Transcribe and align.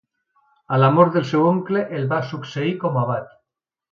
A 0.77 0.79
la 0.83 0.87
mort 0.95 1.13
del 1.17 1.27
seu 1.33 1.43
oncle 1.51 1.83
el 1.99 2.09
va 2.15 2.21
succeir 2.31 2.75
com 2.87 3.01
abat. 3.05 3.29